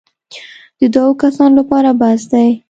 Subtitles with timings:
[0.79, 2.49] د دوو کسانو لپاره بس دی.